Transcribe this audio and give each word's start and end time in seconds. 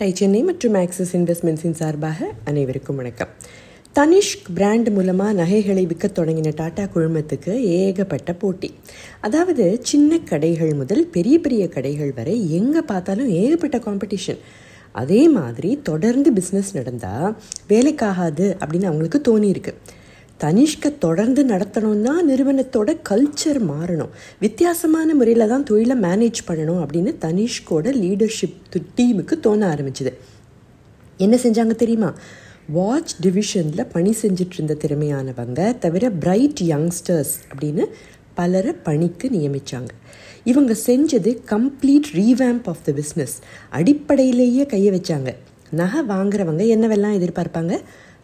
Tie 0.00 0.14
Chennai 0.14 0.42
மற்றும் 0.42 0.74
axis 0.74 1.16
இன்வெஸ்ட்மெண்ட்ஸின் 1.16 1.70
சார்பாக 1.70 2.32
அனைவருக்கும் 2.44 2.96
வணக்கம். 2.96 3.28
தனிஷ்க் 3.94 4.44
பிராண்ட் 4.54 4.88
மூலமாக 4.88 5.32
நகைகளை 5.32 5.86
விற்கத் 5.86 6.18
தொடங்கின 6.18 6.52
டாடா 6.54 6.84
குழுமத்துக்கு 6.84 7.52
ஏகப்பட்ட 7.62 8.32
போட்டி. 8.32 8.74
அதாவது 9.20 9.80
சின்ன 9.82 10.18
கடைகள் 10.18 10.74
முதல் 10.74 11.06
பெரிய 11.06 11.38
பெரிய 11.38 11.68
கடைகள் 11.68 12.14
வரை 12.14 12.52
எங்கே 12.52 12.80
பார்த்தாலும் 12.80 13.28
ஏகப்பட்ட 13.28 13.78
காம்படிஷன் 13.78 14.38
அதே 14.92 15.28
மாதிரி 15.28 15.80
தொடர்ந்து 15.82 16.32
பிஸ்னஸ் 16.32 16.72
நடந்தால் 16.72 17.36
வேலைக்காகாது 17.68 18.46
அப்படின்னு 18.64 18.84
அவங்களுக்கு 18.84 19.20
தோணியிருக்கு. 19.28 19.74
தனிஷ்கை 20.40 20.98
தொடர்ந்து 20.98 21.44
நடத்தணும்னா 21.44 22.10
நிறுவனத்தோட 22.28 22.96
கல்ச்சர் 23.08 23.60
மாறணும். 23.70 24.08
வித்தியாசமான 24.40 25.14
முறையில் 25.14 25.48
தான் 25.48 25.64
தொழிலை 25.64 25.96
மேனேஜ் 26.00 26.40
பண்ணணும் 26.48 26.82
அப்படின்னு 26.84 27.12
தனிஷ்கோட 27.20 27.86
லீடர்ஷிப் 28.02 28.82
டீமுக்கு 28.96 29.40
தோண 29.40 29.74
ஆரம்பிச்சுது. 29.74 30.12
என்ன 31.16 31.36
செஞ்சாங்க 31.36 31.74
தெரியுமா? 31.74 32.14
வாட்ச் 32.68 33.14
டிவிஷனில் 33.22 33.86
பணி 33.92 34.14
செஞ்சுட்டு 34.22 34.54
இருந்த 34.54 34.76
திறமையானவங்க 34.80 35.78
தவிர 35.78 36.10
பிரைட் 36.10 36.60
யங்ஸ்டர்ஸ் 36.64 37.34
அப்படின்னு 37.50 37.84
பலரை 38.34 38.72
பணிக்கு 38.72 39.28
நியமித்தாங்க 39.28 39.88
இவங்க 40.44 40.76
செஞ்சது 40.86 41.30
complete 41.50 42.10
revamp 42.12 42.66
of 42.66 42.84
the 42.84 42.92
business 42.92 43.34
அடிப்படையிலேயே 43.70 44.66
கையை 44.66 45.00
வச்சாங்க. 45.00 45.34
நகை 45.70 46.00
வாங்குறவங்க 46.16 46.62
என்னவெல்லாம் 46.74 47.16
எதிர்பார்ப்பாங்க? 47.18 47.80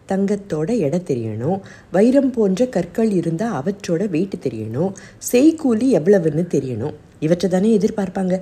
தங்கத்தோட 0.09 0.79
எடை 0.79 1.03
தெரியணும். 1.07 1.61
வைரம் 1.93 2.31
போன்ற 2.31 2.67
கற்கள் 2.67 3.11
இருந்தால் 3.11 3.63
அவற்றோட 3.63 4.03
வெயிட்டு 4.15 4.39
தெரியணும். 4.43 4.93
செய்கூலி 5.33 5.89
எவ்வளவுன்னு 5.99 6.45
தெரியணும். 6.57 6.95
இவற்றை 7.21 7.51
தானே 7.51 7.79
எதிர்பார்ப்பாங்க. 7.79 8.41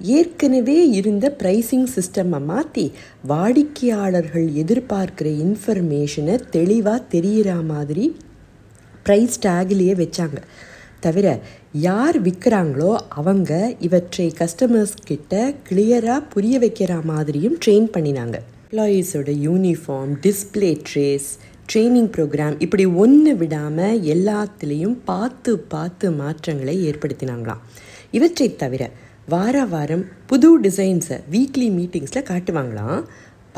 ஏற்கனவே 0.00 0.88
இருந்த 0.88 1.36
ப்ரைஸிங் 1.42 1.86
சிஸ்டம்மை 1.96 2.44
மாற்றி 2.44 2.92
வாடிக்கையாளர்கள் 3.28 4.46
எதிர்பார்க்குற 4.50 5.28
இன்ஃபர்மேஷனை 5.44 6.40
தெளிவாக 6.50 7.02
தெரிகிற 7.08 7.54
மாதிரி 7.54 8.16
ப்ரைஸ் 9.06 9.36
டேக்லேயே 9.42 9.94
வச்சாங்க. 10.02 10.36
தவிர 11.00 11.40
யார் 11.72 12.22
விற்கிறாங்களோ 12.22 12.96
அவங்க 13.08 13.74
இவற்றை 13.80 14.32
கஸ்டமர்ஸ் 14.38 14.98
கிட்ட 15.04 15.52
கிளியராக 15.68 16.22
புரிய 16.30 16.58
வைக்கிற 16.58 17.02
மாதிரியும் 17.02 17.58
ட்ரெயின் 17.66 17.88
பண்ணினாங்க. 17.92 18.36
எம்ப்ளாயீஸோட 18.74 19.32
uniform 19.44 20.12
display 20.22 20.68
trays 20.86 21.26
training 21.68 22.08
programme 22.14 22.54
இப்படி 22.64 22.84
ஒன்று 23.02 23.32
விடாமல் 23.42 24.00
எல்லாத்துலேயும் 24.14 24.96
பார்த்து 25.10 25.52
பார்த்து 25.74 26.06
மாற்றங்களை 26.12 26.74
ஏற்படுத்தினாங்களாம். 26.88 27.60
இவற்றை 28.10 28.48
தவிர 28.62 28.82
வார 29.34 29.64
வாரம் 29.74 30.04
புது 30.26 30.50
டிசைன்ஸை 30.64 31.18
வீக்லி 31.34 31.68
மீட்டிங்ஸில் 31.76 32.28
காட்டுவாங்களாம். 32.30 32.98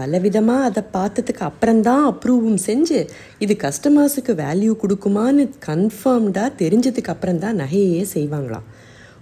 பலவிதமாக 0.01 0.69
அதை 0.71 0.83
பார்த்ததுக்கு 0.97 1.45
அப்புறம்தான் 1.51 2.05
அப்ரூவும் 2.13 2.61
செஞ்சு 2.69 3.01
இது 3.47 3.57
கஸ்டமர்ஸுக்கு 3.67 4.35
வேல்யூ 4.45 4.75
கொடுக்குமான்னு 4.83 5.47
கன்ஃபார்ம்டாக 5.69 6.57
தெரிஞ்சதுக்கு 6.63 7.15
அப்புறம் 7.15 7.43
தான் 7.47 7.61
நகையே 7.63 8.05
செய்வாங்களாம். 8.17 8.69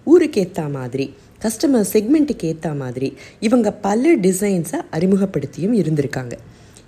ஊருக்கு 0.06 0.40
ஏற்ற 0.44 0.62
மாதிரி 0.78 1.08
கஸ்டமர் 1.44 1.88
செக்மெண்ட்டுக்கு 1.92 2.44
ஏற்ற 2.44 2.74
மாதிரி 2.74 3.16
இவங்க 3.40 3.72
பல 3.72 4.16
டிசைன்ஸை 4.16 4.78
அறிமுகப்படுத்தியும் 4.92 5.74
இருந்திருக்காங்க. 5.80 6.32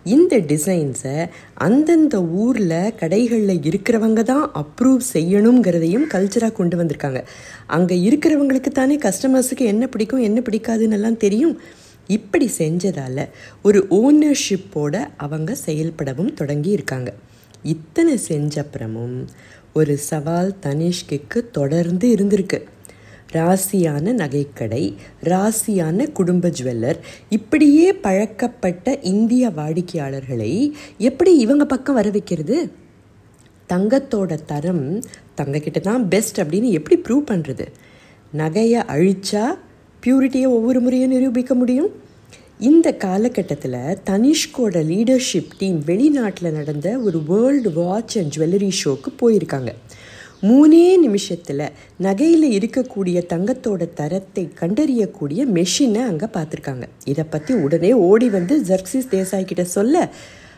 இந்த 0.04 0.38
டிசைன்ஸை 0.38 1.28
அந்தந்த 1.54 2.22
ஊரில் 2.22 2.92
கடைகளில் 3.00 3.54
இருக்கிறவங்க 3.68 4.22
தான் 4.22 4.52
அப்ரூவ் 4.54 5.00
செய்யணுங்கிறதையும் 5.12 6.06
கல்ச்சராக 6.12 6.52
கொண்டு 6.52 6.77
வந்திருக்காங்க. 6.82 7.22
அங்கே 7.66 7.96
இருக்கிறவங்களுக்கு 8.08 8.72
தானே 8.72 8.98
கஸ்டமர்ஸுக்கு 8.98 9.66
என்ன 9.72 9.86
பிடிக்கும் 9.86 10.20
என்ன 10.20 10.40
பிடிக்காதுன்னு 10.40 10.96
எல்லாம் 10.98 11.16
தெரியும். 11.16 11.60
இப்படி 12.06 12.50
செஞ்சதால் 12.58 13.28
ஒரு 13.62 13.86
ஓனர்ஷிப்போட 13.90 15.06
அவங்க 15.16 15.56
செயல்படவும் 15.66 16.32
தொடங்கி 16.34 16.70
இருக்காங்க. 16.70 17.12
இத்தனை 17.62 18.18
செஞ்சப்புறமும் 18.28 19.18
ஒரு 19.72 19.96
சவால் 19.96 20.54
தனிஷ்குக்கு 20.62 21.50
தொடர்ந்து 21.52 22.08
இருந்திருக்கு. 22.14 22.61
ராசியான 23.33 24.13
நகைக்கடை 24.13 24.95
ராசியான 25.23 26.13
குடும்ப 26.13 26.48
ஜுவல்லர் 26.48 26.98
இப்படியே 27.29 27.92
பழக்கப்பட்ட 27.92 28.98
இந்திய 29.03 29.48
வாடிக்கையாளர்களை 29.48 30.73
எப்படி 30.98 31.39
இவங்க 31.39 31.64
பக்கம் 31.64 31.95
வர 31.95 32.11
வைக்கிறது? 32.11 32.70
தங்கத்தோட 33.69 34.39
தரம் 34.47 35.03
தங்கக்கிட்ட 35.37 35.81
தான் 35.81 36.09
பெஸ்ட் 36.09 36.41
அப்படின்னு 36.41 36.70
எப்படி 36.70 37.01
ப்ரூவ் 37.01 37.31
பண்ணுறது 37.31 37.67
நகையை 38.37 38.83
அழிச்சா 38.95 39.45
பியூரிட்டியை 40.03 40.48
ஒவ்வொரு 40.48 40.81
முறையும் 40.81 41.11
நிரூபிக்க 41.11 41.55
முடியும்? 41.55 41.91
இந்த 42.58 42.93
காலகட்டத்தில் 42.93 43.73
தனிஷ்கோட 44.11 44.77
லீடர்ஷிப் 44.93 45.51
டீம் 45.58 45.83
வெளிநாட்டில் 45.87 46.53
நடந்த 46.53 46.98
ஒரு 46.98 47.23
வேர்ல்டு 47.23 47.73
வாட்ச் 47.73 48.19
அண்ட் 48.19 48.37
ஜுவல்லரி 48.37 48.70
ஷோக்கு 48.85 49.11
போயிருக்காங்க. 49.20 49.73
மூணே 50.42 50.97
நிமிஷத்தில் 50.97 51.73
நகையில் 52.02 52.47
இருக்கக்கூடிய 52.58 53.19
தங்கத்தோட 53.29 53.95
தரத்தை 53.95 54.48
கண்டறியக்கூடிய 54.61 55.47
மெஷினை 55.47 56.02
அங்கே 56.02 56.27
பார்த்துருக்காங்க 56.27 56.83
இதை 57.05 57.24
பற்றி 57.24 57.55
உடனே 57.55 57.92
ஓடி 57.92 58.29
வந்து 58.30 58.61
ஜர்க்சிஸ் 58.63 59.08
தேசாய் 59.11 59.45
கிட்ட 59.45 59.64
சொல்ல 59.64 60.11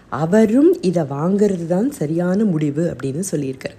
அவரும் 0.09 0.79
இதை 0.81 1.03
வாங்கிறது 1.03 1.67
தான் 1.67 1.91
சரியான 1.91 2.45
முடிவு 2.45 2.85
அப்படின்னு 2.93 3.25
சொல்லியிருக்கார். 3.31 3.77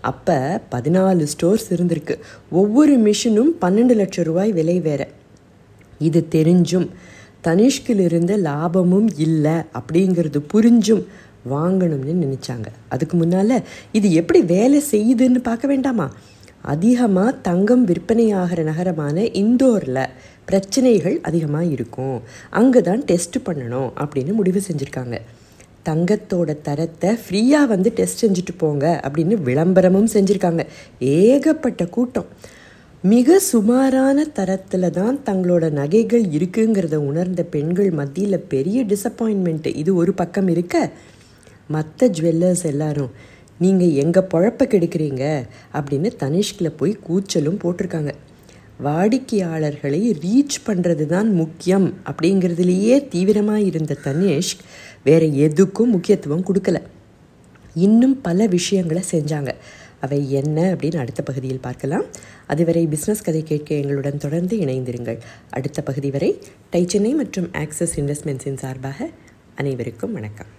அப்போ 0.00 0.60
பதினாலு 0.70 1.22
ஸ்டோர்ஸ் 1.22 1.66
இருந்திருக்கு. 1.72 2.14
ஒவ்வொரு 2.50 2.96
மிஷினும் 2.96 3.50
பன்னெண்டு 3.60 3.94
லட்சம் 3.94 4.24
ரூபாய் 4.24 4.52
விலை 4.52 4.80
வேற. 4.80 5.08
இது 5.98 6.26
தெரிஞ்சும் 6.30 6.88
தனிஷ்கில் 7.46 7.98
இருந்த 7.98 8.36
லாபமும் 8.36 9.08
இல்லை 9.16 9.52
அப்படிங்கிறது 9.52 10.40
புரிஞ்சும் 10.52 11.06
வாங்கணும்னு 11.48 12.14
நினச்சாங்க. 12.24 12.68
அதுக்கு 12.88 13.16
முன்னால் 13.16 13.56
இது 13.92 14.12
எப்படி 14.12 14.40
வேலை 14.54 14.80
செய்யுதுன்னு 14.92 15.40
பார்க்க 15.48 15.72
வேண்டாமா? 15.72 16.06
அதிகமாக 16.72 17.38
தங்கம் 17.48 17.84
விற்பனையாகிற 17.86 18.62
நகரமான 18.62 19.22
இந்தோரில் 19.42 20.10
பிரச்சனைகள் 20.44 21.16
அதிகமாக 21.28 21.72
இருக்கும். 21.74 22.16
அங்கே 22.60 22.80
தான் 22.88 23.02
டெஸ்ட் 23.10 23.38
பண்ணணும் 23.46 23.90
அப்படின்னு 24.02 24.32
முடிவு 24.40 24.62
செஞ்சுருக்காங்க. 24.68 25.18
தங்கத்தோட 25.88 26.50
தரத்தை 26.62 27.10
ஃப்ரீயாக 27.22 27.70
வந்து 27.74 27.90
டெஸ்ட் 27.98 28.22
செஞ்சுட்டு 28.24 28.54
போங்க 28.56 28.86
அப்படின்னு 29.06 29.36
விளம்பரமும் 29.48 30.10
செஞ்சுருக்காங்க. 30.14 30.64
ஏகப்பட்ட 31.00 31.84
கூட்டம். 31.96 32.28
மிக 33.04 33.38
சுமாரான 33.38 34.24
தரத்தில் 34.38 34.94
தான் 34.98 35.18
தங்களோட 35.28 35.70
நகைகள் 35.70 36.24
இருக்குங்கிறத 36.36 36.96
உணர்ந்த 37.10 37.42
பெண்கள் 37.44 37.90
மத்தியில் 37.90 38.46
பெரிய 38.48 38.82
டிசப்பாயின்மெண்ட்டு 38.90 39.70
இது 39.76 39.94
ஒரு 39.94 40.14
பக்கம் 40.14 40.48
இருக்க 40.48 40.90
மற்ற 41.70 42.08
ஜுவல்லர்ஸ் 42.08 42.64
எல்லாரும் 42.64 43.10
நீங்கள் 43.58 43.92
எங்கள் 43.92 44.28
பொழப்ப 44.34 44.62
கெடுக்கிறீங்க? 44.64 45.24
அப்படின்னு 45.72 46.08
தனிஷ்கில் 46.22 46.76
போய் 46.76 46.98
கூச்சலும் 47.08 47.58
போட்டிருக்காங்க. 47.62 48.12
வாடிக்கையாளர்களை 48.84 50.02
ரீச் 50.26 50.56
பண்ணுறது 50.66 51.06
தான் 51.06 51.34
முக்கியம் 51.34 51.94
அப்படிங்கிறதுலேயே 52.06 53.08
தீவிரமாக 53.08 53.60
இருந்த 53.60 53.96
தனிஷ்க் 54.04 54.62
வேறு 55.04 55.26
எதுக்கும் 55.26 55.90
முக்கியத்துவம் 55.94 56.44
கொடுக்கல. 56.44 56.82
இன்னும் 57.74 58.20
பல 58.20 58.46
விஷயங்களை 58.46 59.02
செஞ்சாங்க. 59.10 59.54
அவை 60.00 60.32
என்ன 60.32 60.74
அப்படின்னு 60.74 60.96
அடுத்த 60.96 61.22
பகுதியில் 61.22 61.60
பார்க்கலாம். 61.60 62.04
அதுவரை 62.46 62.88
பிஸ்னஸ் 62.88 63.24
கதை 63.24 63.42
கேட்க 63.42 63.74
எங்களுடன் 63.74 64.18
தொடர்ந்து 64.18 64.56
இணைந்திருங்கள். 64.56 65.18
அடுத்த 65.50 65.82
பகுதி 65.82 66.10
வரை 66.10 66.30
டை 66.70 66.84
சென்னை 66.86 67.14
மற்றும் 67.14 67.50
ஆக்சஸ் 67.52 67.96
இன்வெஸ்ட்மெண்ட்ஸின் 67.96 68.62
சார்பாக 68.64 69.10
அனைவருக்கும் 69.54 70.12
வணக்கம். 70.12 70.58